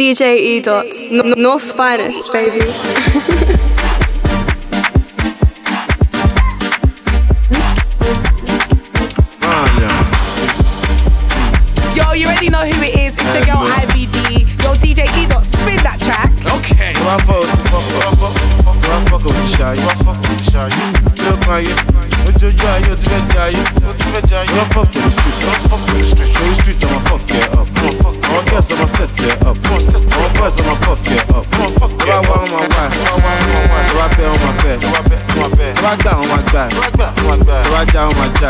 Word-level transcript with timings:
DJ 0.00 0.38
E 0.38 0.60
Dot, 0.62 0.86
North's 1.36 1.74
finest, 1.74 2.32
baby. 2.32 3.60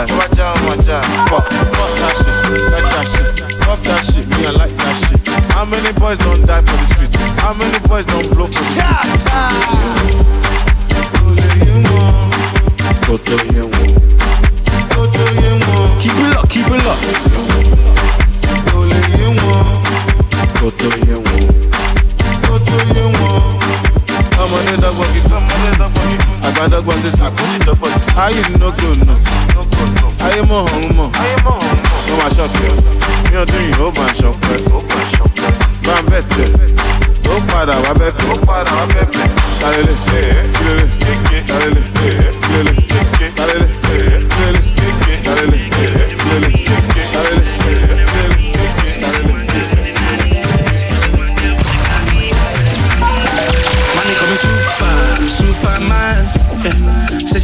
down 0.07 0.30
Àgbàdọ́gbọ́n 26.47 26.99
ṣe 27.03 27.11
sùn. 27.19 27.33
Ayé 28.25 28.41
ni 28.49 28.55
nógò 28.63 28.89
nù. 29.07 29.15
Ayé 30.27 30.41
mọ̀ 30.51 30.61
ọ̀hún 30.65 30.87
mọ̀. 30.99 31.09
Ó 32.11 32.13
máa 32.19 32.31
ọ́. 32.37 32.81
Ní 33.31 33.37
ọdún 33.43 33.61
yìí 33.67 33.81
ó 33.85 33.89
máa 33.99 34.13
ṣọpẹ́. 34.21 34.57
Bá 35.87 35.95
ń 36.01 36.05
bẹ̀ 36.11 36.23
tẹ̀. 36.33 36.49
Ó 37.31 37.35
padà 37.51 37.75
wá 37.85 37.91
bẹ̀ 38.01 38.11
tẹ̀. 38.19 38.29
Padà 38.49 38.73
wá 38.79 38.85
bẹ̀ 38.95 39.05
tẹ̀. 39.15 39.29
Kálẹ̀lẹ̀. 39.61 39.97
Kílẹ̀lẹ̀. 40.57 40.89
Kálẹ̀lẹ̀. 41.49 41.85
Kílẹ̀lẹ̀. 42.47 42.77
Kálẹ̀lẹ̀. 43.39 44.20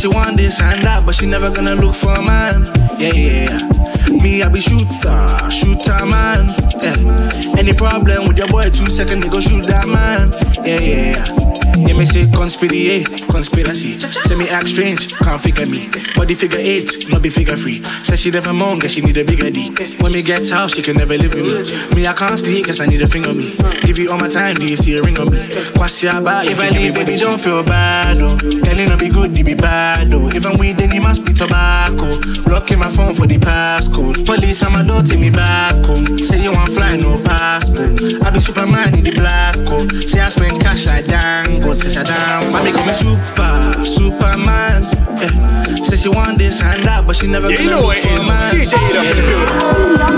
She 0.06 0.14
want 0.14 0.36
this 0.36 0.60
and 0.60 0.82
that, 0.82 1.04
but 1.04 1.14
she 1.16 1.26
never 1.26 1.50
gonna 1.50 1.74
look 1.74 1.94
for 1.94 2.12
a 2.12 2.22
man. 2.22 2.62
Yeah, 2.98 3.14
yeah. 3.14 4.22
Me, 4.22 4.42
I 4.42 4.48
be 4.48 4.60
shooter, 4.60 5.18
shooter 5.50 6.06
man. 6.06 6.46
Yeah. 6.78 7.58
Any 7.58 7.72
problem 7.72 8.28
with 8.28 8.38
your 8.38 8.46
boy, 8.48 8.70
two 8.70 8.86
seconds, 8.86 9.24
they 9.24 9.28
go 9.28 9.40
shoot 9.40 9.66
that 9.66 9.86
man. 9.88 10.30
Yeah, 10.64 10.80
yeah, 10.80 11.45
yeah. 11.77 11.96
may 11.96 12.05
say 12.05 12.27
conspiracy, 12.30 13.02
eh, 13.02 13.05
conspiracy. 13.30 13.98
Say 14.00 14.36
me 14.36 14.48
act 14.48 14.69
strange, 14.69 15.12
can't 15.19 15.41
figure 15.41 15.66
me. 15.66 15.88
Body 16.16 16.34
figure 16.34 16.60
eight, 16.60 17.08
not 17.10 17.22
be 17.22 17.30
figure 17.30 17.56
free. 17.56 17.83
Say 17.83 18.16
she 18.16 18.30
never 18.30 18.52
moan, 18.52 18.78
guess 18.78 18.92
she 18.92 19.00
need 19.00 19.16
a 19.16 19.24
bigger 19.24 19.50
D. 19.50 19.70
When 20.00 20.12
me 20.12 20.22
get 20.22 20.50
out, 20.52 20.70
she 20.70 20.83
can 20.83 20.96
never 20.96 21.16
live 21.16 21.34
with 21.34 21.46
me. 21.46 22.02
Me, 22.02 22.06
I 22.06 22.12
can't 22.12 22.38
sleep, 22.38 22.66
guess 22.66 22.80
I 22.80 22.86
need 22.86 23.02
a 23.02 23.06
finger 23.06 23.34
me. 23.34 23.56
Give 23.84 23.98
you 23.98 24.10
all 24.10 24.18
my 24.18 24.28
time, 24.28 24.55
do 24.55 24.64
you 24.64 24.77
see 24.77 24.96
a 24.96 25.02
ring 25.02 25.18
on 25.18 25.30
me? 25.30 25.38
Kwasi 25.77 26.08
aba, 26.08 26.42
if 26.44 26.58
I 26.60 26.70
leave, 26.70 26.94
baby, 26.94 27.16
don't 27.16 27.41
feel 27.41 27.62
bad, 27.62 28.18
oh. 28.20 28.36
Girl, 28.36 28.78
it 28.78 28.88
not 28.88 28.98
be 29.00 29.08
good, 29.08 29.36
you 29.36 29.44
be 29.44 29.55
bad, 29.55 30.12
oh. 30.14 30.28
If 30.28 30.44
I'm 30.46 30.58
with, 30.58 30.77
then 30.77 30.92
it 30.92 31.02
must 31.02 31.24
be 31.24 31.33
tobacco. 31.33 32.08
Blocking 32.45 32.78
my 32.78 32.90
phone 32.90 33.14
for 33.14 33.27
the 33.27 33.39
passcode. 33.39 34.24
Police, 34.24 34.62
I'm 34.62 34.74
a 34.74 34.86
door, 34.86 35.02
take 35.02 35.20
me 35.20 35.30
back 35.30 35.74
home. 35.84 36.18
Say 36.18 36.42
you 36.42 36.52
want 36.52 36.70
fly, 36.70 36.96
no 36.96 37.17
passport. 37.22 38.22
I 38.22 38.30
be 38.30 38.40
Superman 38.40 38.95
in 38.98 39.05
the 39.05 39.12
black 39.12 39.55
coat. 39.67 39.90
Say 40.05 40.20
I 40.20 40.28
spend 40.28 40.61
cash 40.61 40.86
like 40.86 41.06
Dango, 41.06 41.65
since 41.74 41.96
I 41.96 42.02
down. 42.04 42.54
I 42.54 42.70
call 42.72 42.86
me 42.86 42.92
super, 42.92 43.84
Superman. 43.84 44.82
Yeah. 45.18 45.74
Say 45.84 45.96
she 45.96 46.08
want 46.08 46.38
this 46.38 46.62
and 46.62 46.82
that, 46.84 47.04
but 47.06 47.16
she 47.16 47.27
never 47.27 47.50
Yeah, 47.50 47.60
you 47.62 47.68
gonna 47.70 47.80
know 47.80 47.86
look 47.88 47.96
it 47.96 48.02
for 48.02 48.14
is. 48.14 48.20
a 48.20 48.27
man. 48.27 48.54
DJ 48.54 48.74
it 48.77 48.96
up 48.96 49.04
in 49.06 49.16
the 49.16 49.22
building. 49.27 49.56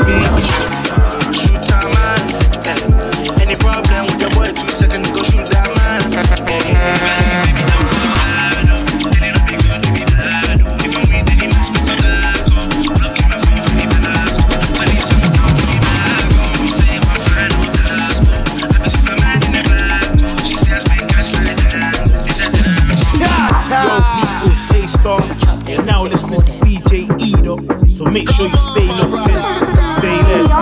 Me, 0.09 0.17
I 0.19 0.31
be 0.37 0.43
shooter, 0.45 1.33
shooter 1.33 1.83
man. 1.97 2.21
Yeah. 2.67 3.43
Any 3.43 3.57
problem 3.57 4.07
with 4.07 4.21
your 4.21 4.31
boy, 4.37 4.49
two 4.53 4.69
seconds 4.69 5.09
go 5.11 5.18
make 28.11 28.31
sure 28.31 28.47
you 28.47 28.57
stay 28.57 28.87
locked 28.87 29.29
in. 29.29 29.37
Say 30.01 30.17
less. 30.29 30.53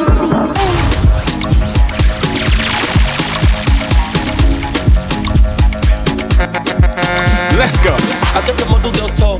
Let's 7.56 7.78
go. 7.78 7.94
I 8.34 8.42
get 8.46 8.56
the 8.58 8.66
model 8.70 8.92
girl 8.92 9.08
tall, 9.16 9.38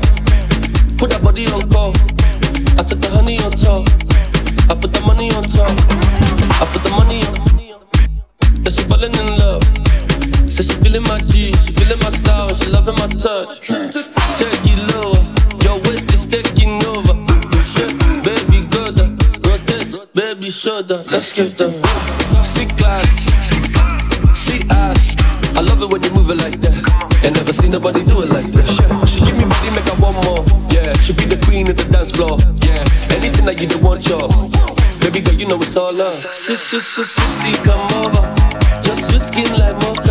put 0.97 1.09
that 1.11 1.21
body 1.23 1.47
on 1.47 1.69
call. 1.69 1.93
I 2.77 2.83
took 2.83 2.99
the 2.99 3.09
honey 3.09 3.39
on 3.39 3.51
top, 3.51 3.87
I 4.69 4.75
put 4.75 4.91
the 4.93 5.01
money 5.05 5.31
on 5.31 5.43
top, 5.43 5.71
I 6.61 6.65
put 6.71 6.83
the 6.83 6.91
money 6.91 7.23
on. 7.23 7.35
That 8.63 8.73
she 8.73 8.83
falling 8.83 9.13
in 9.13 9.37
love, 9.37 9.63
says 10.49 10.67
she 10.67 10.75
feeling 10.83 11.03
my 11.03 11.19
G, 11.19 11.53
she 11.53 11.71
feeling 11.73 11.99
my 11.99 12.09
style, 12.09 12.53
she 12.53 12.69
loving 12.69 12.95
my 12.95 13.07
touch. 13.07 13.61
Take 14.37 14.56
baby, 20.67 20.87
shoulder. 20.87 21.03
Let's 21.11 21.33
give 21.33 21.55
them 21.57 21.71
see 22.43 22.65
class, 22.75 23.07
see 24.35 24.61
ass. 24.69 25.15
I 25.55 25.61
love 25.61 25.81
it 25.81 25.89
when 25.89 26.03
you 26.03 26.11
move 26.11 26.29
it 26.29 26.37
like 26.37 26.59
that. 26.61 26.75
Ain't 27.23 27.35
never 27.35 27.53
seen 27.53 27.71
nobody 27.71 28.03
do 28.03 28.21
it 28.21 28.29
like 28.29 28.51
that. 28.51 29.07
She 29.07 29.19
give 29.25 29.37
me 29.37 29.45
body, 29.45 29.69
make 29.71 29.87
her 29.87 29.99
want 30.01 30.17
more. 30.25 30.43
Yeah, 30.71 30.93
she 31.01 31.13
be 31.13 31.25
the 31.25 31.39
queen 31.45 31.69
of 31.69 31.77
the 31.77 31.87
dance 31.91 32.11
floor. 32.11 32.37
Yeah, 32.63 32.83
anything 33.15 33.45
that 33.45 33.59
you 33.59 33.67
don't 33.67 33.83
want, 33.83 34.07
y'all. 34.07 34.29
Baby 34.99 35.21
girl, 35.21 35.35
you 35.35 35.47
know 35.47 35.57
it's 35.57 35.75
all 35.75 35.93
love. 35.93 36.19
Sis, 36.33 36.61
sis, 36.61 36.85
sis, 36.85 37.09
sis, 37.09 37.59
come 37.63 37.81
over. 38.03 38.23
Your 38.85 38.95
sweet 38.95 39.23
skin 39.23 39.59
like 39.59 39.75
mocha. 39.81 40.06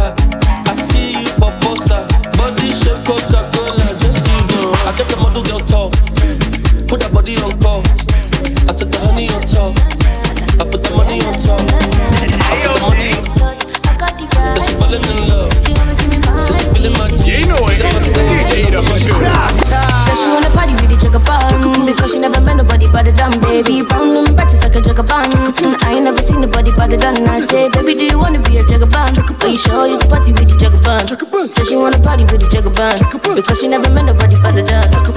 Wanna 31.87 32.03
party 32.03 32.25
with 32.25 32.43
jugger 32.51 32.75
band 32.75 32.99
Because 33.37 33.61
she 33.61 33.69
never 33.69 33.89
met 33.95 34.07
nobody 34.07 34.35
better 34.43 34.63
than 34.63 35.16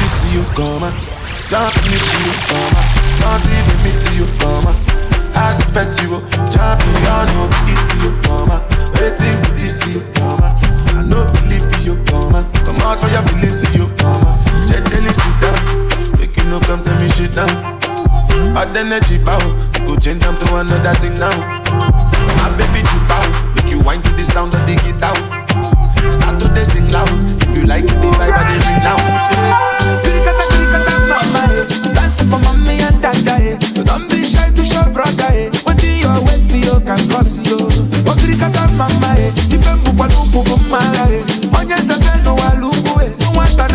Miss 0.00 0.32
you, 0.32 0.42
come 0.54 0.82
on. 0.82 0.92
Don't 1.50 1.74
miss 1.90 2.06
you, 2.14 2.32
come 2.48 2.74
on. 2.78 2.86
Don't 3.20 3.44
even 3.50 3.78
miss 3.82 4.02
you, 4.16 4.26
come 4.38 4.66
on. 4.66 4.76
I 5.34 5.52
suspect 5.52 6.00
you, 6.02 6.20
champion, 6.52 7.26
no, 7.34 7.48
this 7.66 7.86
you, 8.02 8.12
come 8.22 8.50
on. 8.50 8.62
Waiting 8.94 9.38
with 9.40 9.56
this 9.58 9.80
you, 9.88 10.00
come 10.14 10.40
on. 10.40 10.52
I 10.94 11.02
know 11.02 11.24
believe 11.32 11.64
you, 11.84 11.96
come 12.06 12.34
on. 12.34 12.44
Come 12.64 12.80
out 12.82 13.00
for 13.00 13.08
your 13.08 13.22
feelings, 13.28 13.62
you, 13.74 13.88
come 13.98 14.24
on. 14.24 14.38
Gently 14.68 15.12
sit 15.12 15.36
down, 15.40 16.18
make 16.18 16.36
you 16.36 16.44
no 16.44 16.60
come 16.60 16.84
tell 16.84 16.98
me 17.00 17.08
shit 17.10 17.34
down. 17.34 17.48
Bad 18.54 18.76
energy 18.76 19.18
bow, 19.18 19.40
go 19.86 19.96
change 19.96 20.20
them 20.22 20.36
to 20.36 20.56
another 20.56 20.94
thing 21.00 21.18
now. 21.18 21.32
My 22.38 22.48
baby, 22.56 22.80
you 22.84 23.00
bow, 23.08 23.24
make 23.56 23.70
you 23.72 23.80
wine 23.80 24.02
to 24.02 24.10
the 24.14 24.24
sound 24.24 24.54
of 24.54 24.60
the 24.66 24.76
guitar. 24.76 25.41
Start 26.10 26.40
to 26.40 26.48
they 26.48 26.64
sing 26.64 26.90
loud, 26.90 27.08
if 27.42 27.56
you 27.56 27.64
like 27.64 27.84
it, 27.84 27.98
the 28.02 28.10
vibe 28.18 28.34
and 28.34 28.48
they 28.50 28.58
ring 28.66 28.82
kirikata, 30.50 30.94
mama, 31.08 31.42
eh. 31.52 31.94
Dance 31.94 32.22
for 32.22 32.38
mommy 32.42 32.80
and 32.80 33.00
dada, 33.02 33.36
eh. 33.40 33.56
Don't 33.84 34.08
be 34.10 34.24
shy 34.24 34.50
to 34.50 34.64
show 34.64 34.84
brother, 34.90 35.30
eh. 35.32 35.50
What 35.64 35.82
in 35.84 35.98
your 36.02 36.18
waist, 36.26 36.52
you 36.54 36.80
can 36.86 37.02
cross 37.08 37.38
you. 37.46 37.56
Oh, 38.08 38.14
kirikata, 38.18 38.66
mama, 38.76 39.14
eh. 39.18 39.32
Ife 39.54 39.70
mbukwa 39.74 40.08
nubu 40.08 40.58
mara, 40.70 41.06
eh. 41.10 41.24
Onye 41.58 41.74
nzebe 41.74 42.12
no 42.24 42.34
walungu, 42.36 43.00
eh. 43.02 43.10
Nwata 43.34 43.68
na 43.68 43.71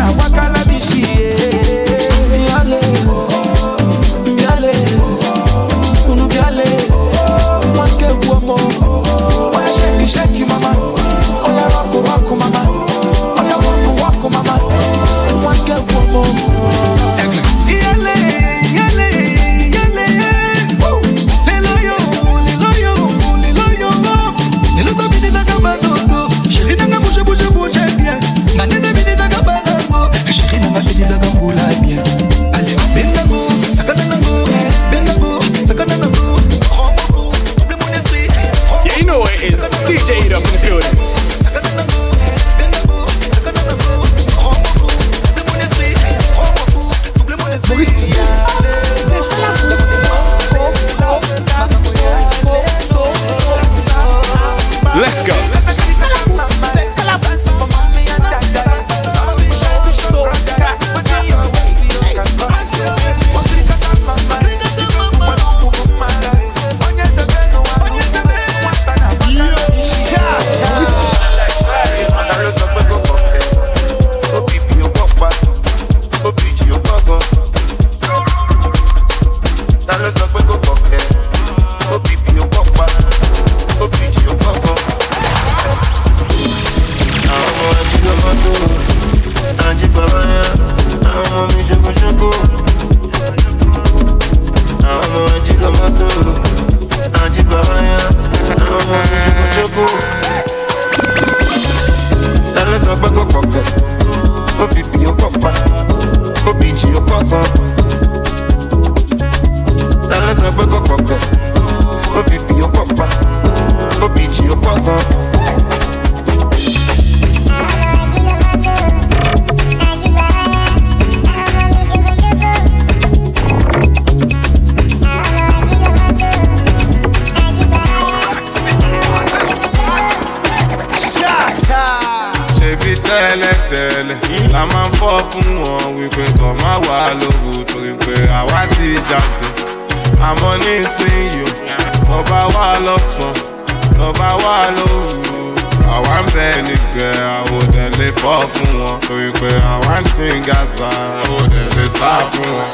bẹ 146.98 147.10
nígbẹ́ 147.10 147.26
àwòdẹ̀lé 147.38 148.06
fọ́ 148.20 148.36
fún 148.52 148.70
wọn 148.80 148.96
torí 149.06 149.30
pé 149.40 149.50
àwa 149.72 149.94
ń 150.02 150.06
ń 150.34 150.40
ga 150.46 150.60
sa 150.76 150.88
àwòdẹ̀lé 151.22 151.84
sá 151.98 152.10
fún 152.32 152.50
wọn. 152.56 152.70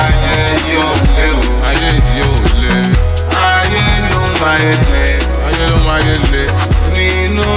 ayé 0.00 0.36
yóò 0.74 0.90
lé 1.16 1.26
o 1.38 1.42
ayé 1.68 1.90
yóò 2.18 2.34
lé 2.62 2.74
ayé 3.54 3.84
ló 4.10 4.20
máa 4.40 4.56
yé 4.64 4.72
lé 4.92 5.04
ayé 5.46 5.64
ló 5.70 5.76
máa 5.86 6.00
yé 6.06 6.14
lé 6.32 6.42
nínú 6.96 7.48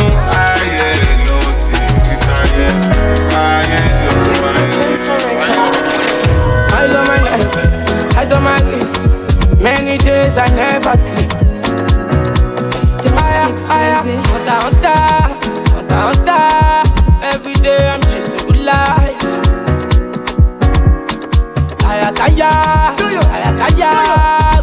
ayé 0.45 0.87
ló 1.27 1.37
ti 1.65 1.77
rí 2.03 2.13
táyé 2.27 2.67
ayé 3.47 3.81
ló 4.05 4.13
máa 4.41 4.51
yé 4.57 4.77
lé. 4.79 4.93
Eyes 6.77 6.93
on 6.99 7.03
my 7.09 7.17
neck, 7.25 8.17
eyes 8.17 8.31
on 8.35 8.41
my 8.43 8.57
lips. 8.71 8.93
Many 9.61 9.97
days 9.97 10.37
I 10.37 10.47
never 10.55 10.95
sleep. 10.97 11.14
Kaya, 22.25 22.49
aya, 23.29 23.49
kaya, 23.53 23.91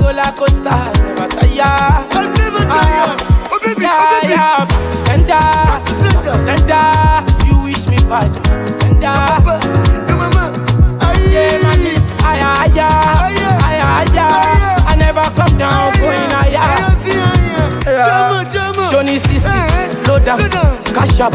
roller 0.03 0.35
coaster, 0.35 0.83
never 1.15 1.31
tire. 1.31 1.63
Aya, 2.67 3.07
yeah, 3.79 4.19
yeah, 4.27 4.67
back 4.67 4.83
to 4.91 4.99
center, 5.07 5.47
back 5.71 5.87
to 5.87 5.95
center. 6.43 6.91
You 7.47 7.63
wish 7.63 7.87
me 7.87 8.03
back 8.11 8.27
to 8.35 8.43
center. 8.83 9.15
Yeah, 11.31 11.63
man, 11.63 11.87
aya, 12.27 12.51
aya, 12.67 12.89
aya, 13.63 13.87
aya. 14.11 14.27
I 14.83 14.99
never 14.99 15.23
come 15.39 15.55
down, 15.55 15.95
going 16.03 16.31
higher. 16.35 16.67
Johnny 18.91 19.23
Sisi, 19.23 19.55
load 20.09 20.27
up, 20.27 20.41
cash 20.91 21.21
up, 21.21 21.33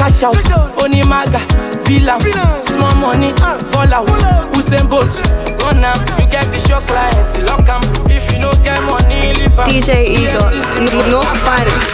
cash 0.00 0.22
out, 0.22 0.80
Oni 0.82 1.02
Maga, 1.04 1.44
bill 1.84 2.08
am, 2.08 2.20
small 2.72 2.94
money, 2.96 3.32
ball 3.70 3.92
out, 3.92 4.08
Usain 4.56 4.88
Bolt, 4.88 5.12
run. 5.72 5.84
You 6.18 6.26
get 6.30 6.46
it, 6.54 6.68
your 6.68 6.80
clients, 6.82 7.38
lock. 7.48 7.68
If 8.10 8.30
you 8.32 8.38
no 8.38 8.52
get 8.64 8.82
money, 8.82 9.34
leave. 9.34 9.52
DJ 9.68 10.08
E 10.08 10.26
dot, 10.26 10.52
no 11.10 11.22
Spanish. 11.36 11.92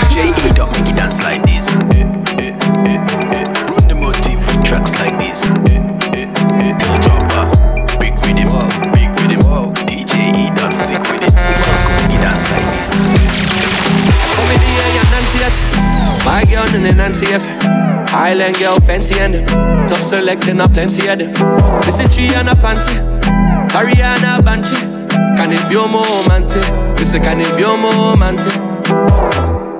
DJ 0.00 0.32
E 0.32 0.52
dot, 0.54 0.70
make 0.72 0.88
it 0.88 0.96
dance 0.96 1.22
like 1.22 1.42
this. 1.44 1.76
Eh, 1.92 2.06
eh, 2.40 2.54
eh, 2.88 3.46
run 3.70 3.88
the 3.88 3.94
motif 3.94 4.46
with 4.46 4.64
tracks 4.64 4.92
like 5.00 5.18
this. 5.18 5.46
Big 5.64 5.82
big. 6.12 6.28
DJ 9.86 10.14
E 10.34 10.50
dot, 10.54 10.72
with 10.72 11.22
it. 11.22 11.34
Make 11.34 12.14
it 12.14 12.20
dance 12.24 12.46
like 12.50 12.68
this. 12.76 12.90
My 16.24 16.44
girl, 16.44 16.66
Nancy 16.96 17.26
fancy 18.86 19.18
and 19.20 19.34
them. 19.34 19.86
Top 19.86 19.98
selecting, 19.98 20.60
a 20.60 20.68
plenty 20.68 21.08
of 21.08 21.18
them. 21.18 21.32
Listen, 21.84 22.06
Triana 22.08 22.54
fancy. 22.60 22.94
Ariana 23.76 24.40
Banche. 24.40 24.76
Can 25.36 25.52
it 25.52 25.62
be 25.68 25.76
a 25.76 25.86
moment? 25.86 26.48
Listen, 26.98 27.22
can 27.22 27.40
it 27.40 27.56
be 27.56 27.62
a 27.64 27.76
moment? 27.76 28.40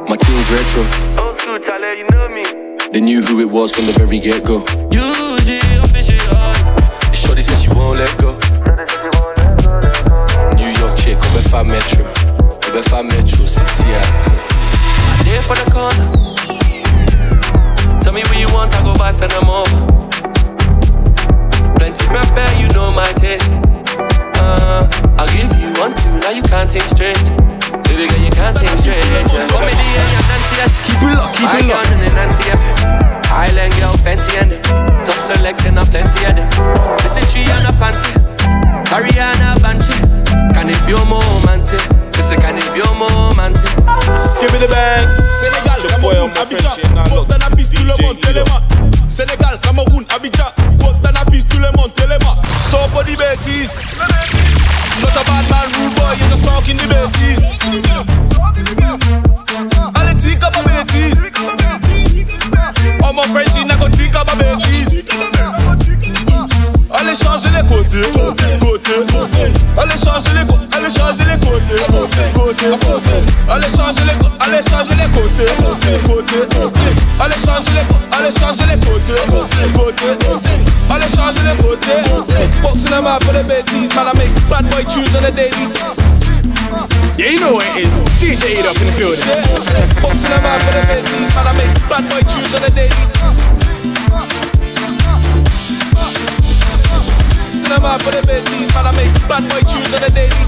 My 0.08 0.16
team's 0.16 0.50
retro. 0.50 0.82
Oh, 1.18 1.34
true, 1.38 1.58
Charlie, 1.64 1.98
you 1.98 2.06
know 2.10 2.28
me. 2.28 2.44
They 2.92 3.00
knew 3.00 3.22
who 3.22 3.40
it 3.40 3.50
was 3.50 3.74
from 3.74 3.86
the 3.86 3.92
very 3.92 4.20
get 4.20 4.44
go. 4.44 4.60
UG, 4.92 5.48
official. 5.82 6.36
Shorty 7.12 7.42
said 7.42 7.58
she 7.58 7.70
won't 7.70 7.98
let 7.98 8.12
go. 8.18 8.36
New 10.56 10.70
York 10.78 10.96
chick, 10.96 11.18
Obefa 11.18 11.64
Metro. 11.66 12.04
Obefa 12.68 13.02
Metro, 13.02 13.46
60 13.46 13.84
I 13.94 15.22
there 15.24 15.42
for 15.42 15.56
the 15.56 15.70
corner. 15.72 16.35
Tell 18.16 18.24
me 18.24 18.32
what 18.32 18.40
you 18.40 18.48
want, 18.56 18.72
I 18.72 18.80
go 18.80 18.96
buy, 18.96 19.12
send 19.12 19.28
them 19.28 19.44
over. 19.44 19.76
Plenty 21.76 22.00
pepper, 22.08 22.48
you 22.56 22.64
know 22.72 22.88
my 22.88 23.12
taste. 23.12 23.60
Uh, 24.40 24.88
I'll 25.20 25.28
give 25.36 25.52
you 25.60 25.68
one, 25.76 25.92
two, 25.92 26.08
now 26.24 26.32
you 26.32 26.40
can't 26.48 26.64
think 26.64 26.88
straight. 26.88 27.20
Baby 27.84 28.08
girl, 28.08 28.24
you 28.24 28.32
can't 28.32 28.56
think 28.56 28.72
straight. 28.80 29.04
Yeah. 29.04 29.44
Comedy 29.52 29.76
and 29.76 30.08
your 30.16 30.24
Nancy 30.32 30.56
Keep 30.88 31.04
it 31.04 31.12
locked, 31.12 31.36
keep 31.36 31.60
it 31.60 31.68
locked. 31.68 31.92
and 31.92 32.08
Nancy 32.16 32.48
F. 32.48 32.64
Island 33.36 33.76
girl, 33.76 33.92
fancy 34.00 34.32
and 34.40 34.48
them. 34.48 34.64
Top 35.04 35.20
selecting, 35.20 35.76
a 35.76 35.84
plenty 35.84 36.24
of 36.24 36.40
them. 36.40 36.48
Listen, 37.04 37.20
Triana 37.28 37.68
Fante. 37.76 38.16
Ariana 38.96 39.60
Banche. 39.60 39.92
Can 40.56 40.72
it 40.72 40.80
be 40.88 40.96
a 40.96 41.04
moment? 41.04 41.68
Listen, 42.16 42.40
can 42.40 42.56
it 42.56 42.64
be 42.72 42.80
a 42.80 42.88
moment? 42.96 43.60
Give 44.40 44.48
me 44.56 44.58
the 44.64 44.72
bang. 44.72 45.04
Sénégal, 45.36 45.84
Cameroun, 46.00 46.32
Abidjan, 47.26 47.38
Montana 47.38 47.56
piste 47.56 47.74
tout 47.74 47.84
le 47.84 48.02
monde, 48.02 48.20
téléma. 48.20 48.62
Sénégal, 49.08 49.58
Cameroun, 49.62 50.04
Abidjan, 50.14 50.44
Montana 50.80 51.24
piste 51.30 51.48
tout 51.50 51.58
le 51.58 51.70
monde, 51.76 51.92
téléma. 51.94 52.36
Stop 52.68 52.90
all 52.96 53.04
the 53.04 53.16
bêtises. 53.16 53.70
Not 55.02 55.10
a 55.10 55.24
bad 55.24 55.50
man, 55.50 55.66
rude 55.72 55.94
boy, 55.96 56.14
you're 56.18 56.30
just 56.30 56.44
talking 56.44 56.76
the 56.76 56.86
bêtises. 56.86 57.15
Côtés. 82.96 83.02
Boxing 83.02 83.04
them 83.04 83.06
out 83.06 83.22
for 83.22 83.32
the 83.32 83.42
bêtises, 83.44 83.94
man. 83.94 84.08
I 84.08 84.12
make 84.16 84.32
bad 84.48 84.64
boy 84.70 84.84
tunes 84.88 85.14
on 85.14 85.22
the 85.22 85.32
daily. 85.32 85.68
Yeah, 87.18 87.30
you 87.30 87.40
know 87.40 87.52
what 87.52 87.66
it 87.76 87.84
is. 87.84 87.92
DJ 88.20 88.56
it 88.56 88.66
up 88.66 88.76
in 88.80 88.86
the 88.88 88.94
building. 88.96 89.20
Boxing 90.00 90.30
them 90.30 90.44
out 90.44 90.60
for 90.64 90.72
the 90.72 90.80
bêtises, 90.88 91.28
man. 91.36 91.46
I 91.46 91.52
make 91.60 91.76
bad 91.92 92.04
boy 92.08 92.22
tunes 92.24 92.54
on 92.56 92.62
the 92.64 92.70
daily. 92.72 92.96
Boxing 97.52 97.68
them 97.68 97.84
out 97.84 98.00
for 98.00 98.12
the 98.12 98.22
bêtises, 98.24 98.72
man. 98.72 98.86
I 98.86 98.92
make 98.96 99.12
bad 99.28 99.44
boy 99.44 99.60
tunes 99.68 99.92
on 99.92 100.00
the 100.00 100.10
daily. 100.16 100.44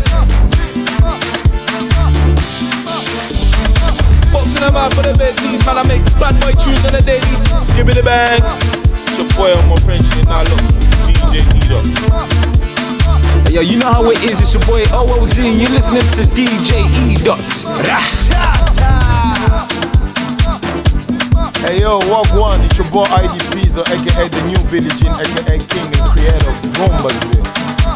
Boxing 4.32 4.62
them 4.64 4.76
out 4.76 4.94
for 4.94 5.02
the 5.02 5.12
bêtises, 5.20 5.66
man. 5.66 5.76
I 5.76 5.82
make 5.84 6.04
bad 6.16 6.34
boy 6.40 6.56
tunes 6.56 6.80
on 6.86 6.96
the 6.96 7.02
daily. 7.04 7.28
Give 7.76 7.84
me 7.86 7.92
the 7.92 8.02
bang. 8.02 8.40
It's 9.04 9.18
your 9.20 9.28
boy 9.36 9.52
on 9.52 9.68
my 9.68 9.76
French, 9.84 10.08
you 10.16 10.24
now 10.24 10.42
look. 10.44 10.77
DJ 11.06 11.44
Edo. 11.54 11.78
Hey, 13.44 13.54
Yo, 13.54 13.60
you 13.60 13.78
know 13.78 13.90
how 13.92 14.04
it 14.10 14.22
is, 14.24 14.40
it's 14.40 14.52
your 14.54 14.62
boy 14.64 14.82
OOZ, 14.92 15.38
and 15.44 15.60
you're 15.60 15.70
listening 15.70 16.02
to 16.16 16.22
DJ 16.34 16.84
E. 17.02 17.16
Dot. 17.24 17.38
Hey 21.64 21.80
yo, 21.82 21.98
walk 22.08 22.30
one, 22.34 22.60
it's 22.62 22.78
your 22.78 22.88
boy 22.90 23.02
ID 23.04 23.34
Pizzo, 23.52 23.82
aka 23.82 24.28
the 24.28 24.40
new 24.46 24.56
Billie 24.70 24.88
Jean, 24.96 25.12
aka 25.18 25.58
King 25.68 25.90
and 25.90 26.04
creator 26.14 26.48
of 26.48 26.56
Rumba 26.78 27.10
Drill. 27.28 27.44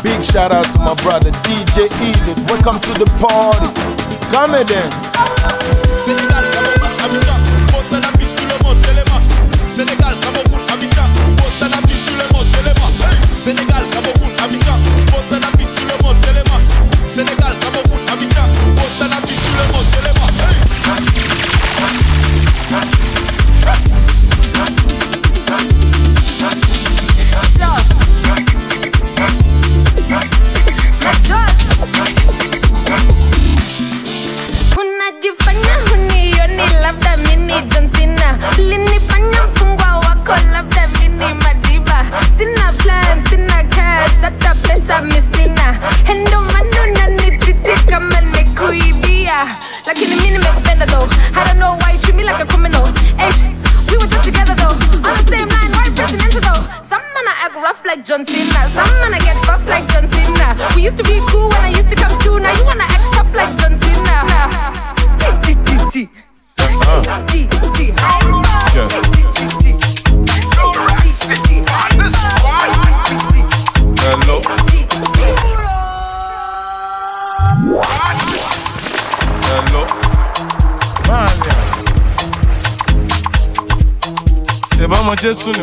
Big 0.02 0.26
shout 0.26 0.50
out 0.52 0.66
to 0.72 0.78
my 0.78 0.94
brother 1.02 1.30
DJ 1.46 1.86
Edith. 2.02 2.38
Welcome 2.50 2.80
to 2.80 2.92
the 2.98 3.06
party. 3.22 3.70
Come 4.34 4.54
and 4.58 4.66
dance. 4.68 5.06
Sénégal, 5.96 6.44
Cameroun, 6.52 6.90
Abidjan, 7.04 7.38
Montana 7.72 8.08
piste 8.18 8.34
tout 8.36 8.48
le 8.50 8.64
monde, 8.64 8.80
téléma. 8.82 9.20
Sénégal, 9.68 10.14
Sénégal, 13.42 13.82
Cameroun, 13.90 14.30
Abidjan, 14.38 14.76
Montana 15.10 15.48
piste 15.58 15.74
tout 15.74 15.82
le 15.88 16.00
monde, 16.04 16.16
téléma. 16.20 16.60
Sénégal, 17.08 17.52
Cameroun, 17.58 17.98
Abidjan, 18.12 18.31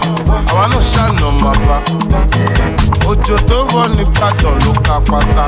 àwa 0.51 0.65
náà 0.71 0.83
ṣàna 0.93 1.29
máa 1.43 1.57
bá. 1.69 1.79
Òjò 3.09 3.37
tó 3.49 3.57
rọ̀ 3.73 3.89
ní 3.97 4.03
Ìbàdàn 4.03 4.55
ló 4.65 4.73
ká 4.87 4.97
pátá. 5.11 5.45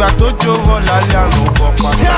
Ìgbà 0.00 0.10
tó 0.18 0.26
jó 0.44 0.52
rọ̀ 0.66 0.78
lálẹ́ 0.86 1.18
àná 1.22 1.40
bọ̀ 1.58 1.70
pátá. 1.78 2.14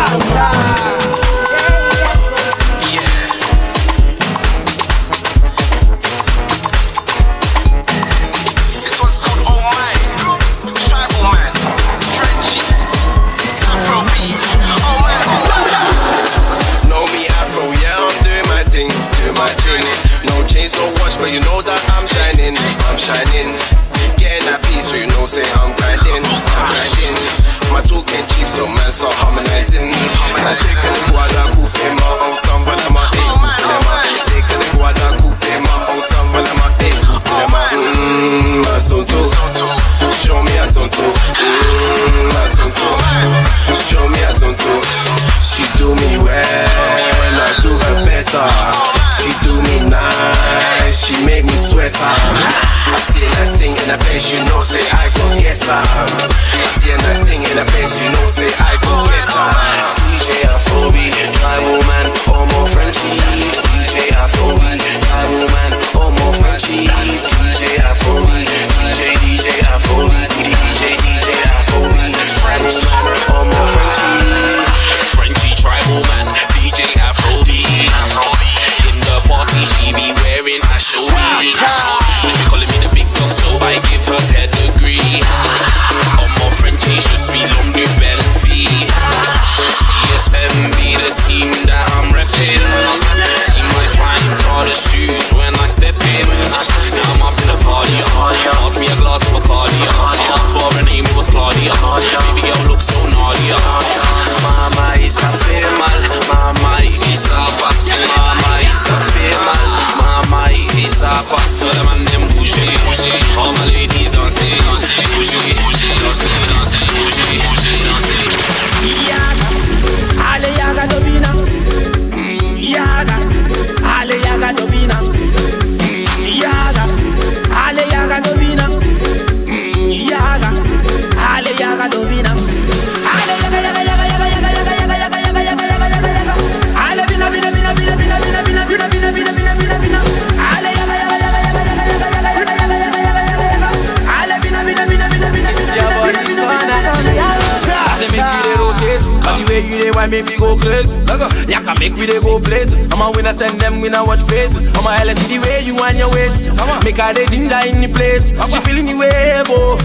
Make 150.12 150.28
me 150.28 150.36
go 150.36 150.52
crazy. 150.60 151.00
Yeah, 151.48 151.64
can 151.64 151.80
make 151.80 151.96
we 151.96 152.04
dey 152.04 152.20
go 152.20 152.36
places. 152.38 152.76
I'ma 152.92 153.08
a 153.08 153.12
winner 153.16 153.32
send 153.32 153.56
them 153.58 153.80
we 153.80 153.88
not 153.88 154.06
watch 154.06 154.20
faces. 154.28 154.60
I'm 154.76 154.84
a 154.84 154.92
LSD 155.00 155.24
the 155.32 155.38
way 155.40 155.64
you 155.64 155.74
want 155.74 155.96
your 155.96 156.12
waist. 156.12 156.52
Make 156.84 157.00
her 157.00 157.16
dey 157.16 157.24
ginger 157.32 157.56
in 157.64 157.80
the 157.80 157.88
place. 157.88 158.28
She 158.52 158.58
feeling 158.60 158.84
the 158.84 158.94
wave 159.00 159.48
oh. 159.48 159.80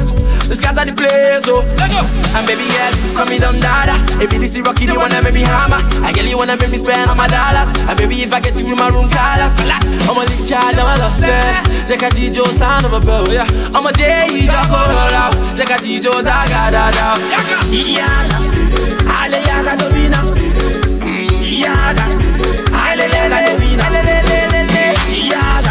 Let's 0.52 0.60
scatter 0.60 0.84
the 0.84 0.92
place 0.92 1.48
oh. 1.48 1.63
And 2.36 2.44
baby 2.44 2.68
girl 2.68 2.94
come 3.16 3.30
me 3.32 3.40
down 3.40 3.56
dada. 3.63 3.96
Baby 4.20 4.44
this 4.44 4.60
is 4.60 4.62
rocky 4.68 4.84
you 4.92 5.00
wanna 5.00 5.24
make 5.24 5.34
me 5.34 5.48
hammer. 5.48 5.80
And 6.04 6.12
girl 6.12 6.28
you 6.28 6.36
wanna 6.38 6.60
make 6.60 6.70
me 6.76 6.78
spend 6.78 7.08
all 7.08 7.16
my 7.16 7.32
dollars. 7.32 7.72
And 7.88 7.96
baby 7.96 8.20
if 8.28 8.36
I 8.36 8.44
get 8.44 8.60
you 8.60 8.68
in 8.68 8.76
my 8.76 8.92
room 8.92 9.08
colors 9.08 9.56
I'm 10.04 10.20
a 10.20 10.28
little 10.28 10.44
child 10.44 10.76
I'm 10.76 10.92
a 10.92 11.08
lost 11.08 11.24
Jacka 11.88 12.12
Jijo 12.12 12.44
son 12.52 12.84
of 12.84 12.92
a 12.92 13.00
bell 13.00 13.32
yeah. 13.32 13.48
I'm 13.72 13.88
a 13.88 13.92
day 13.96 14.44
Jacko 14.44 14.76
Lola 14.92 15.32
Jacka 15.56 15.80
Jijo 15.80 16.12
Zaga 16.20 16.68
la 19.67 19.75
domina 19.75 20.19
Yaga 21.62 22.06
Ay 22.82 22.95
le 22.97 23.06
le 23.13 23.21
Le 23.27 23.39
le 23.91 24.01
le 24.08 24.41
le 24.51 24.62
le 24.73 25.66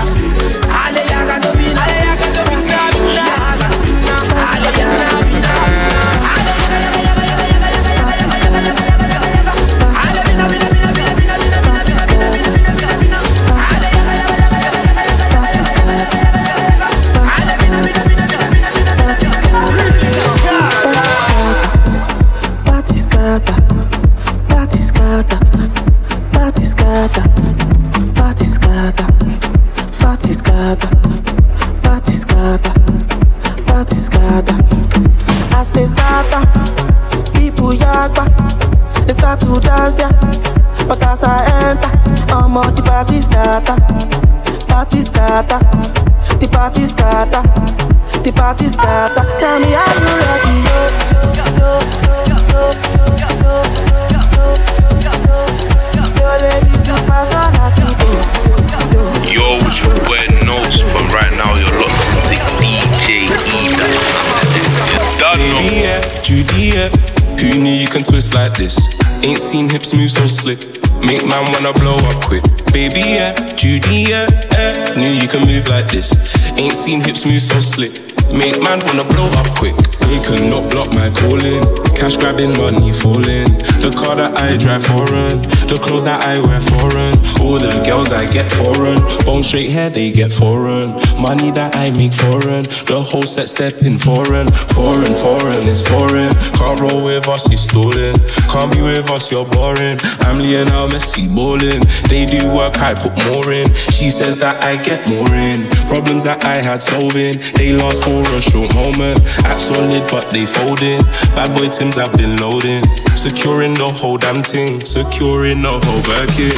move. 70.28 70.58
Make 71.04 71.26
man 71.26 71.44
wanna 71.52 71.72
blow 71.74 71.96
up 72.10 72.24
quick. 72.24 72.42
Baby, 72.72 73.00
yeah, 73.00 73.34
Judy, 73.54 74.06
yeah, 74.08 74.26
eh. 74.56 74.94
Knew 74.96 75.10
you 75.10 75.28
can 75.28 75.46
move 75.46 75.68
like 75.68 75.88
this. 75.88 76.12
Ain't 76.58 76.74
seen 76.74 77.00
hips 77.00 77.24
move 77.26 77.42
so 77.42 77.60
slick. 77.60 78.15
Make 78.32 78.62
man 78.62 78.80
wanna 78.86 79.04
blow 79.04 79.26
up 79.38 79.46
quick. 79.58 79.76
They 80.06 80.20
cannot 80.22 80.70
block 80.70 80.94
my 80.94 81.10
calling. 81.10 81.66
Cash 81.98 82.16
grabbing, 82.18 82.52
money 82.58 82.92
falling. 82.92 83.50
The 83.82 83.90
car 83.90 84.14
that 84.14 84.38
I 84.38 84.56
drive 84.56 84.86
foreign. 84.86 85.42
The 85.66 85.78
clothes 85.82 86.04
that 86.04 86.22
I 86.22 86.38
wear 86.38 86.60
foreign. 86.60 87.18
All 87.42 87.58
the 87.58 87.82
girls 87.84 88.12
I 88.12 88.30
get 88.30 88.46
foreign. 88.52 89.02
Bone 89.24 89.42
straight 89.42 89.70
hair, 89.70 89.90
they 89.90 90.12
get 90.12 90.30
foreign. 90.30 90.94
Money 91.18 91.50
that 91.52 91.74
I 91.74 91.90
make 91.90 92.12
foreign. 92.12 92.62
The 92.86 93.02
whole 93.02 93.26
set 93.26 93.48
stepping 93.48 93.98
foreign. 93.98 94.46
Foreign, 94.78 95.14
foreign, 95.14 95.66
it's 95.66 95.82
foreign. 95.82 96.30
Can't 96.54 96.78
roll 96.78 97.02
with 97.02 97.26
us, 97.26 97.50
you 97.50 97.56
stolen. 97.56 98.14
Can't 98.46 98.70
be 98.70 98.82
with 98.82 99.10
us, 99.10 99.32
you're 99.32 99.46
boring. 99.46 99.98
I'm 100.22 100.38
Lionel 100.38 100.86
Messi 100.86 101.26
balling. 101.26 101.82
They 102.06 102.26
do 102.30 102.46
work, 102.54 102.78
I 102.78 102.94
put 102.94 103.16
more 103.26 103.50
in. 103.52 103.74
She 103.90 104.14
says 104.14 104.38
that 104.38 104.62
I 104.62 104.76
get 104.82 105.02
more 105.08 105.34
in. 105.34 105.66
Problems 105.90 106.22
that 106.22 106.44
I 106.44 106.62
had 106.62 106.80
solving. 106.82 107.42
They 107.58 107.72
last 107.74 108.04
for 108.04 108.15
a 108.24 108.40
short 108.42 108.72
moment. 108.74 109.20
Act 109.44 109.60
solid, 109.60 110.04
but 110.10 110.30
they 110.30 110.46
folding. 110.46 111.00
Bad 111.34 111.52
boy 111.56 111.68
Tims 111.68 111.98
I've 111.98 112.12
been 112.16 112.36
loading. 112.38 112.84
Securing 113.16 113.74
the 113.74 113.88
whole 113.88 114.16
damn 114.18 114.42
thing. 114.42 114.80
Securing 114.84 115.62
the 115.62 115.76
whole 115.76 116.02
working. 116.08 116.56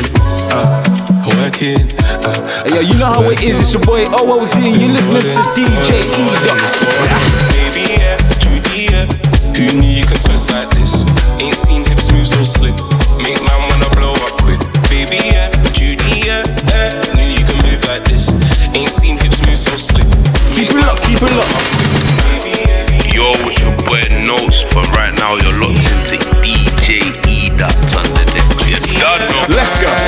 Uh, 0.53 0.83
working. 1.41 1.89
Uh, 2.25 2.37
Hey, 2.69 2.75
yo, 2.75 2.81
you 2.81 2.99
know 2.99 3.07
how 3.07 3.23
it 3.31 3.43
is. 3.43 3.61
It's 3.61 3.73
your 3.73 3.83
boy 3.83 4.05
OOZ, 4.07 4.55
and 4.61 4.77
you 4.77 4.89
listening 4.89 5.23
to 5.23 5.41
DJ 5.57 6.03
E-Dot. 6.05 6.73
Baby, 7.55 7.85
yeah, 7.97 8.17
Judy, 8.43 8.91
yeah. 8.93 9.07
Who 9.57 9.79
knew 9.81 9.89
you 9.91 10.05
could 10.07 10.21
twist 10.23 10.51
like 10.51 10.69
this? 10.71 11.05
Ain't 11.43 11.55
seen 11.57 11.85
hips 11.87 12.11
move 12.13 12.27
so 12.27 12.45
slick. 12.45 12.75
Make 13.23 13.39
man 13.43 13.59
wanna 13.69 13.91
blow 13.97 14.13
up 14.13 14.35
quick. 14.43 14.61
Baby, 14.91 15.19
yeah, 15.25 15.51
Judy, 15.73 16.23
yeah. 16.27 16.45
eh. 16.75 17.15
Knew 17.15 17.27
you 17.27 17.45
could 17.45 17.63
move 17.67 17.83
like 17.89 18.05
this. 18.05 18.29
Ain't 18.75 18.91
seen 18.91 19.19
hips 19.19 19.28
so 19.59 19.77
slick. 19.77 20.07
up, 20.85 21.01
Keep 21.03 21.19
it 21.23 21.33
up. 21.35 21.51
Yo, 23.13 23.33
it's 23.51 23.61
your 23.61 23.75
boy 23.83 24.03
Notes, 24.25 24.63
but 24.73 24.87
right 24.95 25.13
now 25.15 25.35
you're 25.35 25.59
locked 25.59 25.83
into 25.91 26.17
DJ 26.39 27.03
E 27.27 27.51
that 27.59 27.75
under 27.99 28.25
the 28.31 28.43
you 28.71 29.01
done. 29.01 29.51
Let's 29.51 29.75
go. 29.83 30.08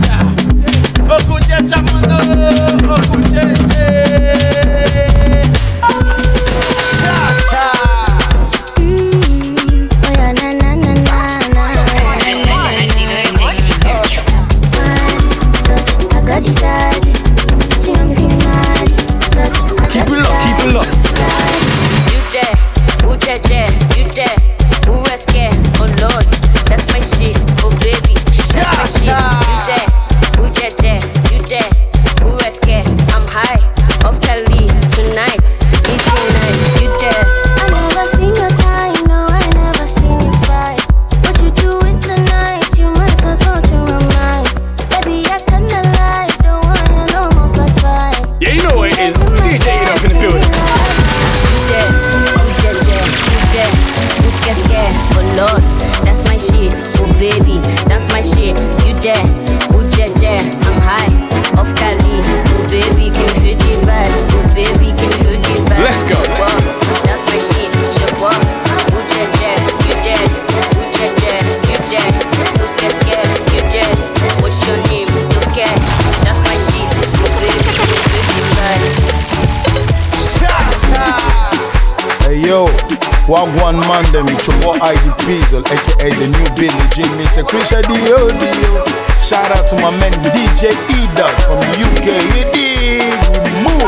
Pizzle, 85.31 85.63
aka 85.63 86.11
the 86.11 86.27
new 86.27 86.43
Billy 86.59 86.83
J, 86.91 87.07
Mr. 87.15 87.47
Krisha 87.47 87.79
Dio 87.87 88.27
Dio. 88.27 88.83
Shout 89.23 89.47
out 89.55 89.63
to 89.69 89.75
my 89.77 89.87
man 89.95 90.11
DJ 90.35 90.75
Eda 90.91 91.27
from 91.47 91.63
the 91.63 91.75
UK. 91.87 92.19
You 92.35 92.43
dig? 92.51 93.15
We 93.39 93.47
move, 93.63 93.79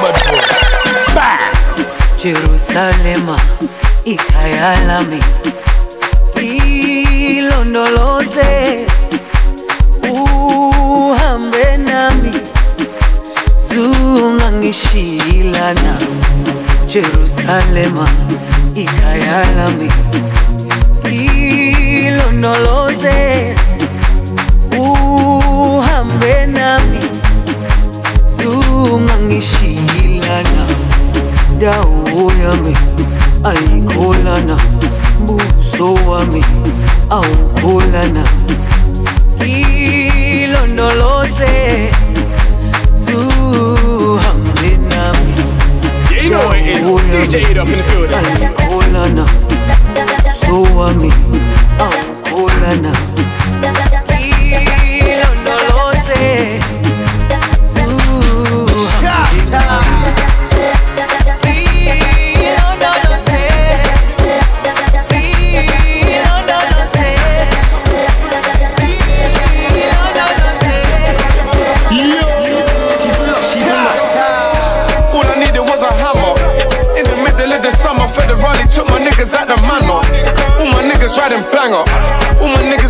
boy. 0.00 0.16
Bang! 1.12 1.52
Jerusalema 2.16 3.36
ikhaya 4.04 4.80
lami 4.86 5.20
ilondoloze 7.36 8.86
uhambe 10.10 11.76
nami 11.76 12.32
zungangishilana 13.60 15.98
Jerusalema 16.86 18.08
ikhaya 18.74 19.44
lami 19.56 19.92
ilondoloze 22.38 23.54
uhambe 24.78 26.46
nami 26.46 26.98
zungangishilana 28.36 30.66
dawo 31.58 32.32
yami 32.42 32.76
ayikholana 33.44 34.56
buso 35.26 35.94
wami 36.10 36.44
awukholana 37.10 38.24
ilondoloze 40.42 41.90
zuhambe 43.04 44.70
nami 44.90 45.34
you 46.22 46.30
know 46.30 46.52
it 46.52 46.66
is. 46.66 46.78
DJ 47.28 47.34
it 47.50 47.58
up 47.58 47.68
in 47.68 47.78
the 47.78 47.84
building. 47.84 48.16
ayikholana 48.16 49.24
buso 50.40 50.62
wami 50.78 51.12
awukholana 51.78 52.07
ilondoloze 52.68 53.00
zuhambe 59.46 60.08
All 75.10 75.24
I 75.24 75.34
needed 75.38 75.60
was 75.60 75.82
a 75.82 75.90
hammer. 75.92 76.34
In 76.98 77.04
the 77.04 77.16
middle 77.24 77.52
of 77.52 77.62
the 77.62 77.70
summer, 77.70 78.06
Federale 78.06 78.64
took 78.74 78.86
my 78.88 78.98
niggas 79.00 79.34
the. 79.34 80.02
All 80.60 80.66
my 80.66 80.82
niggas 80.82 81.16
riding 81.16 81.42
banger. 81.50 82.27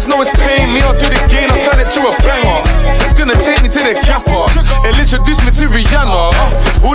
Know 0.08 0.24
it's 0.24 0.32
paying 0.40 0.72
me. 0.72 0.80
I'll 0.80 0.96
do 0.96 1.04
the 1.04 1.20
gain, 1.28 1.52
I'll 1.52 1.60
turn 1.60 1.84
it 1.84 1.92
to 1.92 2.00
a 2.00 2.16
banger. 2.24 2.64
It's 3.04 3.12
gonna 3.12 3.36
take 3.44 3.60
me 3.60 3.68
to 3.68 3.80
the 3.84 3.92
capper 4.00 4.40
and 4.88 4.96
introduce 4.96 5.36
me 5.44 5.52
to 5.52 5.68
Rihanna. 5.68 6.32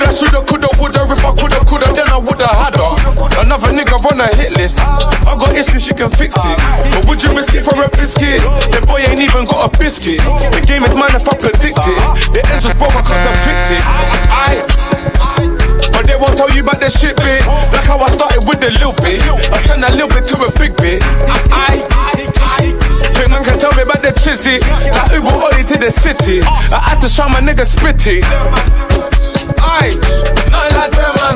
That 0.04 0.18
shoulda, 0.18 0.42
coulda, 0.44 0.68
woulda. 0.82 1.06
If 1.06 1.24
I 1.24 1.32
coulda, 1.32 1.62
coulda, 1.64 1.88
then 1.94 2.10
I 2.10 2.18
woulda 2.18 2.50
had 2.50 2.76
her. 2.76 2.92
Another 3.40 3.70
nigga 3.70 4.02
on 4.02 4.20
a 4.20 4.28
hit 4.36 4.58
list. 4.58 4.82
I 4.82 5.38
got 5.38 5.54
issues, 5.54 5.86
she 5.86 5.94
can 5.94 6.10
fix 6.10 6.36
it. 6.36 6.58
But 6.92 7.06
would 7.08 7.22
you 7.22 7.32
risk 7.38 7.54
it 7.54 7.62
for 7.62 7.78
a 7.78 7.88
biscuit? 7.94 8.42
That 8.74 8.84
boy 8.90 9.06
ain't 9.06 9.22
even 9.22 9.46
got 9.46 9.62
a 9.62 9.70
biscuit. 9.78 10.20
The 10.50 10.66
game 10.66 10.84
is 10.84 10.94
mine 10.98 11.14
if 11.14 11.24
I 11.30 11.38
predict 11.38 11.86
it. 11.86 12.00
The 12.34 12.42
ends 12.50 12.66
was 12.66 12.74
broke, 12.76 12.98
I 12.98 13.06
to 13.06 13.32
fix 13.46 13.72
it. 13.78 13.84
I 13.86 15.13
won't 16.24 16.38
tell 16.40 16.50
you 16.56 16.64
about 16.64 16.80
the 16.80 16.88
shit 16.88 17.20
bit. 17.20 17.44
Like 17.76 17.84
how 17.84 18.00
I 18.00 18.08
started 18.08 18.48
with 18.48 18.64
the 18.64 18.72
little 18.72 18.96
bit. 19.04 19.20
I 19.52 19.60
turned 19.68 19.84
that 19.84 19.92
little 20.00 20.08
bit 20.08 20.24
to 20.32 20.40
a 20.40 20.50
big 20.56 20.72
bit. 20.80 21.04
I, 21.52 21.84
I, 21.92 22.16
think 23.12 23.30
man 23.30 23.44
can 23.44 23.60
tell 23.60 23.76
me 23.76 23.84
about 23.84 24.00
the 24.00 24.16
chizzy. 24.16 24.64
Like 24.88 25.12
Uber 25.12 25.36
Ollie 25.36 25.68
to 25.68 25.76
the 25.76 25.92
city. 25.92 26.40
I 26.72 26.80
had 26.80 27.04
to 27.04 27.10
show 27.12 27.28
my 27.28 27.44
nigga 27.44 27.68
spit 27.68 28.08
it. 28.08 28.24
Aye, 29.60 29.92
nothing 30.48 30.76
like 30.80 30.96
them, 30.96 31.12
man. 31.20 31.36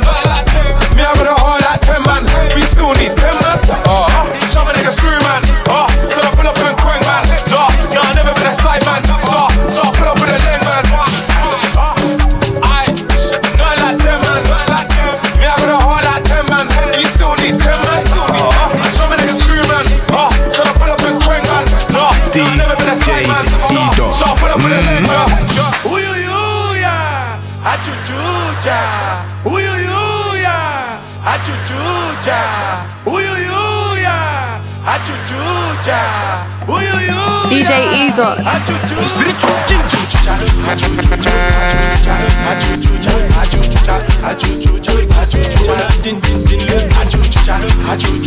Me, 0.95 1.03
I 1.03 1.11
got 1.19 1.27
a 1.27 1.35
heart 1.35 1.61
like 1.67 1.83
them, 1.83 2.01
man. 2.07 2.23
We 2.55 2.61
still 2.63 2.95
need 2.95 3.06
DJ 38.17 38.23
Edot. 47.93 48.26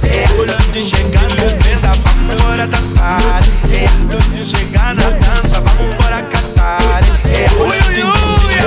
é. 0.11 0.81
Chegar 0.81 1.23
no 1.23 1.47
venda, 1.63 1.93
vamos 2.03 2.33
embora 2.33 2.67
dançar, 2.67 3.41
é. 3.69 4.45
Chegar 4.45 4.95
na 4.95 5.03
dança, 5.03 5.61
vamos 5.61 5.93
embora 5.93 6.21
cantar, 6.23 7.01
é. 7.25 7.49
Ui, 7.61 7.77
ui, 7.77 8.03
ui, 8.03 8.53
é. 8.53 8.61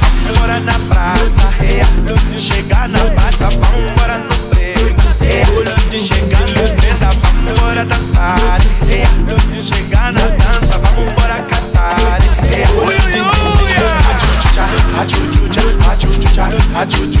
Vamos 0.00 0.30
embora 0.30 0.60
na 0.60 0.78
praça, 0.88 1.42
é. 1.62 2.38
Chegar 2.38 2.88
na 2.88 2.98
praça, 2.98 3.48
vamos 3.50 3.90
embora 3.90 4.18
no 4.18 4.36
preto, 4.50 5.04
é. 5.22 5.98
Chegar 5.98 6.40
no 6.40 6.80
venda, 6.80 7.10
vamos 7.22 7.50
embora 7.50 7.84
dançar, 7.84 8.60
é. 8.88 9.62
Chegar 9.62 10.12
na 10.12 10.20
dança, 10.20 10.78
vamos 10.78 11.10
embora 11.10 11.40
cantar, 11.42 12.18
é. 12.52 12.66
Ui, 12.84 12.94
ui, 12.94 13.20
ui, 13.20 13.72
é. 13.72 13.76
Achuchucha, 14.12 14.64
achuchucha, 15.00 15.60
achuchucha, 15.90 16.42
achuchucha, 16.80 17.15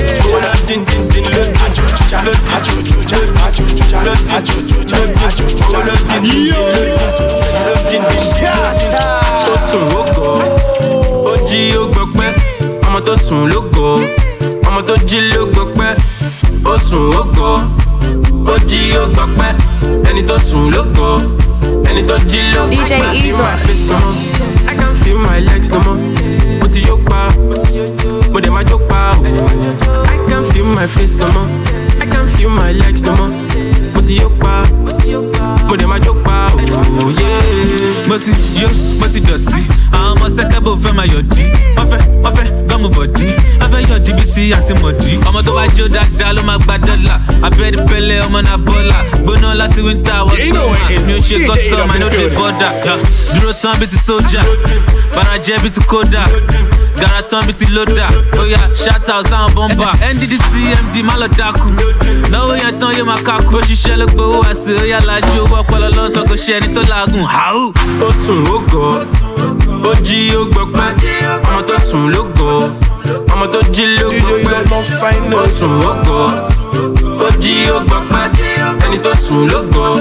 achuchucha, 0.00 0.50
achuchucha, 0.50 0.66
din 0.66 0.84
din 0.84 1.02
din 1.08 1.24
achuchucha, 1.64 2.18
achuchucha, 2.56 3.18
achuchucha, 3.46 3.98
achuchucha, 4.36 4.98
achuchucha, 5.26 5.78
din 6.22 6.34
din 7.90 8.02
din 8.02 8.02
tó 9.46 9.54
sùn 9.70 9.84
ó 9.92 10.02
gọ̀ 10.16 10.32
ó 11.24 11.36
jí 11.48 11.60
ó 11.76 11.84
gbọpẹ́ 11.92 12.30
ọmọ 12.86 12.98
tó 13.06 13.14
sùn 13.16 13.42
ló 13.52 13.60
gọ̀ 13.74 14.00
ọmọ 14.68 14.80
tó 14.88 14.94
jí 15.08 15.18
ló 15.34 15.42
gbọpẹ́ 15.52 15.94
ó 16.64 16.78
sùn 16.88 17.10
ó 17.20 17.22
gọ̀ 17.36 17.52
ó 18.46 18.56
jí 18.68 18.80
ó 18.96 19.04
gbọpẹ́ 19.14 19.52
ẹni 20.10 20.22
tó 20.28 20.36
sùn 20.38 20.70
ló 20.74 20.82
gọ̀ 20.96 21.20
ẹni 21.90 22.02
tó 22.08 22.16
jí 22.30 22.40
ló 22.54 22.62
DJ 22.70 22.92
Edot. 22.92 23.40
I 24.68 24.74
can 24.78 24.94
feel 25.02 25.18
my 25.18 25.38
legs 25.40 25.70
no 25.72 25.78
more. 25.84 25.98
Mo 26.60 26.66
ti 26.72 26.80
yó 26.88 26.96
pa 27.08 27.28
mo 28.32 28.38
dẹ̀ 28.40 28.50
máa 28.50 28.62
jó. 28.70 28.76
Pa 28.88 28.89
o 28.89 28.89
I 29.34 30.16
can 30.28 30.42
feel 30.52 30.64
my 30.66 30.86
face 30.86 31.16
no 31.16 31.26
more. 31.32 31.46
I 32.02 32.06
can 32.06 32.28
feel 32.36 32.50
my 32.50 32.72
legs 32.72 33.02
no 33.02 33.14
more. 33.14 33.30
Mo 33.94 34.00
ti 34.02 34.16
yó 34.18 34.28
pa 34.40 34.64
mo 35.68 35.76
dẹ̀ 35.76 35.86
máa 35.86 35.98
jó 35.98 36.14
pa. 36.24 36.50
O 37.04 37.10
yeah. 37.10 38.08
mo 38.08 38.18
ti 38.18 38.32
yó 38.60 38.68
mo 39.00 39.06
ti 39.12 39.20
dọ̀tí. 39.20 39.60
Àwọn 39.92 40.18
ọmọ 40.18 40.26
sẹ́kẹ́bù 40.36 40.70
fẹ́ 40.82 40.92
máa 40.98 41.06
yọ̀dí 41.06 41.42
wọ́n 41.76 41.86
fẹ́ 41.90 42.00
wọ́n 42.22 42.32
fẹ́ 42.36 42.46
gọ́mù 42.68 42.88
bọ̀dí. 42.96 43.26
Wọ́n 43.60 43.70
fẹ́ 43.72 43.80
yọ̀dí 43.90 44.10
bíi 44.18 44.26
ti 44.34 44.42
àti 44.54 44.72
mọ̀dí. 44.82 45.12
ọmọ 45.28 45.42
tó 45.46 45.52
bá 45.54 45.64
jó 45.76 45.84
dáadáa 45.94 46.32
ló 46.32 46.42
máa 46.42 46.58
gba 46.58 46.74
dọ́là. 46.86 47.14
Abẹ́rẹ́ 47.46 47.84
pẹ́lẹ́ 47.88 48.22
ọmọ 48.26 48.38
náà 48.46 48.56
bọ́là. 48.66 48.98
Gbóná 49.22 49.54
láti 49.54 49.80
wíńtà 49.86 50.14
know 50.26 50.28
sọ́mà 50.52 51.06
mi 51.06 51.12
ò 51.14 51.20
ṣe 51.26 51.36
custom 51.46 51.90
i 51.94 51.98
no 51.98 52.08
dey 52.08 52.28
border. 52.36 52.72
Dúró 53.34 53.52
tán 53.62 53.74
bíi 53.78 53.86
ti 53.88 53.96
sójà. 54.06 54.42
Farajẹ́ 55.14 55.60
bíi 55.62 55.70
ti 55.70 55.80
kódà 55.86 56.24
gara 57.00 57.22
tán 57.30 57.42
bíi 57.46 57.54
ti 57.54 57.66
lódà 57.66 58.08
oya 58.40 58.58
shout 58.74 59.08
out 59.14 59.26
sáwọn 59.30 59.52
bọ́mbà 59.56 59.88
nddc 60.14 60.52
md 60.84 60.94
má 61.04 61.14
lọ 61.20 61.26
dákú 61.38 61.68
náwó 62.30 62.52
yẹn 62.62 62.78
tán 62.80 62.90
yóò 62.98 63.04
máa 63.10 63.20
kákú 63.26 63.56
ó 63.56 63.60
ṣiṣẹ́ 63.60 63.96
ló 64.00 64.06
gbowó 64.06 64.40
wá 64.42 64.54
sí 64.54 64.72
oya 64.82 65.00
lajú 65.08 65.40
owó 65.44 65.56
ọpọlọ 65.62 65.88
lọ́sọ̀ 65.96 66.24
kò 66.28 66.34
ṣe 66.36 66.52
ẹni 66.56 66.68
tó 66.74 66.82
hàù. 67.34 67.72
ó 68.06 68.10
sùn 68.26 68.44
ó 68.54 68.56
gọ̀ 68.72 69.04
ó 69.90 69.92
jí 70.06 70.18
ó 70.40 70.42
gbọpẹ́ 70.52 70.88
ọmọ 71.48 71.60
tó 71.68 71.74
sùn 71.90 72.04
ló 72.14 72.22
gọ̀ 72.38 72.68
ọmọ 73.32 73.46
tó 73.52 73.60
jí 73.74 73.84
ló 74.00 74.08
gbọpẹ́ 74.20 74.58
ó 75.40 75.46
sùn 75.58 75.72
ó 75.90 75.92
gọ̀ 76.06 76.30
ó 77.26 77.28
jí 77.42 77.54
ó 77.74 77.78
gbọpẹ́ 77.88 78.24
ẹni 78.86 78.98
tó 79.04 79.10
sùn 79.28 79.48
ló 79.52 79.60
gọ̀ 79.72 79.98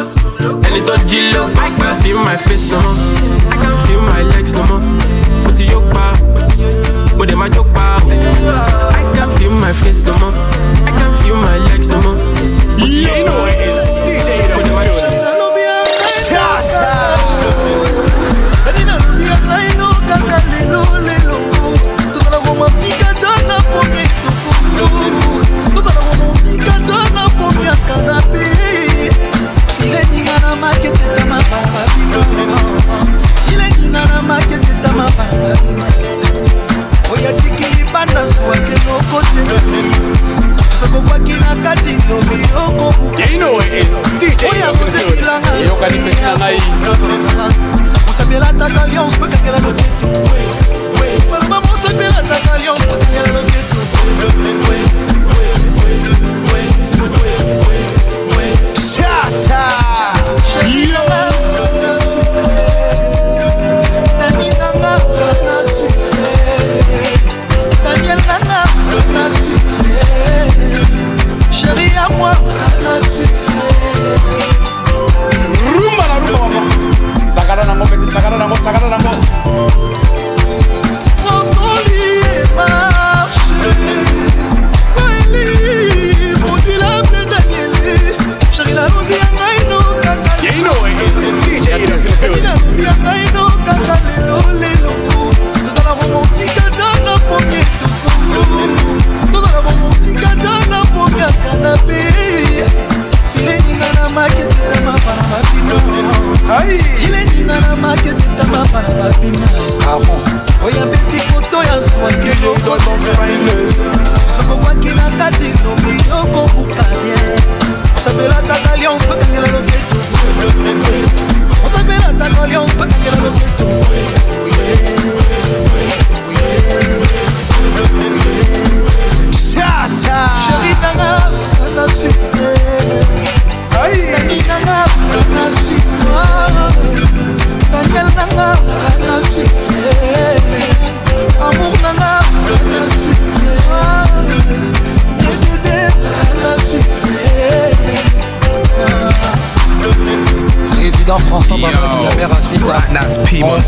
ẹni 0.68 0.80
tó 0.88 0.94
jí 1.10 1.20
ló 1.34 1.44
gbọpẹ́. 1.48 1.68
I 1.70 1.82
can 1.82 2.02
feel 2.02 2.18
my 2.20 2.38
face 2.38 2.72
no 2.72 2.80
more. 2.82 2.96
I 3.52 3.56
can 3.62 3.76
feel 3.88 4.02
my 4.02 4.22
legs 4.32 4.54
no 4.54 4.64
more. 4.70 4.82
Mo 5.44 5.52
ti 5.58 5.66
yó 5.72 5.80
pa 5.94 6.09
máa 7.36 7.50
jó 7.56 7.64
pa 7.74 7.98
o. 8.04 8.10
I 8.10 9.04
can 9.14 9.30
feel 9.38 9.52
my 9.52 9.74
face 9.74 10.04
no 10.06 10.14
more 10.18 10.34
I 10.88 10.92
can 10.98 11.12
feel 11.22 11.36
my 11.36 11.58
legs 11.70 11.90
no 11.90 12.02
more. 12.02 12.29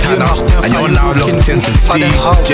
P 0.01 0.07
Montana 0.17 0.63
And 0.63 0.73
you're 0.73 0.89
now 0.89 1.13
locked 1.13 1.49
into 1.49 1.71
DJ 1.71 2.51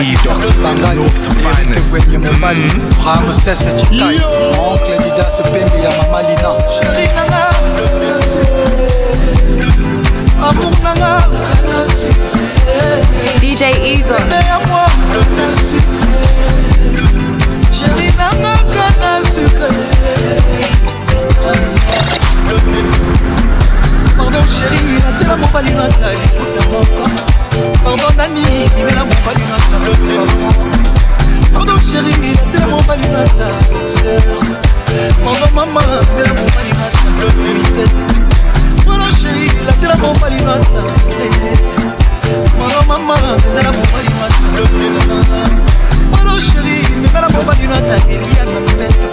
E-Dot 0.00 0.94
North's 0.94 1.26
finest 1.42 1.90
kwenye 1.90 2.18
mobali 2.18 2.68
ramses 3.06 3.58
chikai 3.76 4.20
oncle 4.60 4.98
didas 4.98 5.36
pembe 5.52 5.82
ya 5.84 5.90
mama 6.02 6.22
lina. 6.22 6.50
Sheri 6.74 7.06
nanga 7.16 7.42
amour 10.48 10.74
nanga 10.82 11.12
DJ 13.40 13.62
Edo. 13.62 14.14
ya 14.48 14.58
moi 14.68 14.90
sheri 17.72 18.08
nanga 18.18 18.54
kana 18.74 19.12
sucre 19.24 19.68
pardon 24.32 24.48
chéri 24.48 24.96
atela 25.08 25.36
mobali 25.36 25.70
na 25.74 25.86
ta 25.88 26.08
ekuta 26.24 26.62
moko 26.72 27.04
pardon 27.84 28.12
nani 28.16 28.44
bimela 28.74 29.04
mobali 29.04 29.44
na 29.50 29.56
ta 29.68 29.76
pardon 31.52 31.78
chéri 31.88 32.32
atela 32.40 32.66
mobali 32.66 33.06
na 33.12 33.22
ta 33.38 33.48
ser 33.88 34.24
pardon 35.24 35.50
mama 35.54 35.82
bimela 36.06 36.32
mobali 36.40 36.72
na 36.78 36.86
ta 36.96 37.04
misete 37.56 38.02
pardon 38.86 39.10
chéri 39.20 39.44
atela 39.68 39.96
mobali 40.00 40.40
na 40.46 40.54
ta 40.72 40.80
pardon 42.58 42.84
mama 42.88 43.16
bimela 43.42 43.70
mobali 43.76 44.10
na 44.16 44.26
ta 44.32 44.40
pardon 46.12 46.40
chéri 46.40 46.76
bimela 47.02 47.28
mobali 47.28 47.66
na 47.68 47.78
ta 47.88 47.96
eliana 48.08 48.60
mbete 48.64 49.08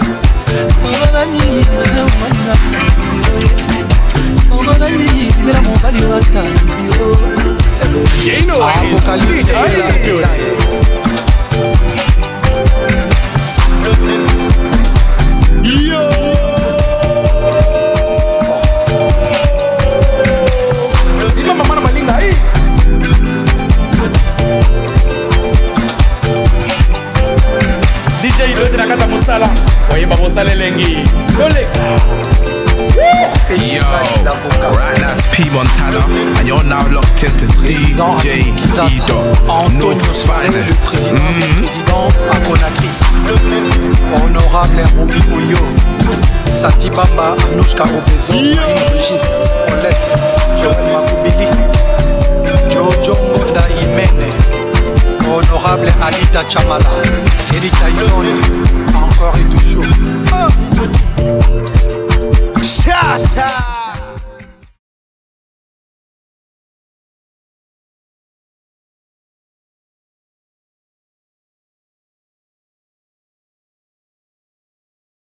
pardon 0.82 1.12
nani 1.12 1.44
bimela 1.68 2.02
mobali 2.08 2.40
na 2.48 2.54
ta 2.72 3.79
mongonalibela 4.48 5.60
mobali 5.62 6.04
watambi 6.04 6.84
o 7.02 7.16
apokalypse 8.68 9.52